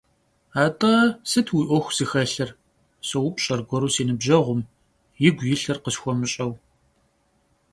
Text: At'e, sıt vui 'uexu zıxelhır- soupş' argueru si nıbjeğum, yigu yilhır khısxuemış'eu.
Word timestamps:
At'e, 0.65 0.93
sıt 1.29 1.47
vui 1.53 1.65
'uexu 1.69 1.91
zıxelhır- 2.09 2.49
soupş' 3.09 3.51
argueru 3.53 3.89
si 3.95 4.03
nıbjeğum, 4.07 4.61
yigu 5.21 5.43
yilhır 5.49 5.77
khısxuemış'eu. 5.83 6.51